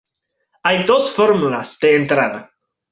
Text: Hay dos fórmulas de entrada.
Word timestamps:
Hay 0.63 0.81
dos 0.85 1.11
fórmulas 1.11 1.77
de 1.79 1.95
entrada. 1.95 2.51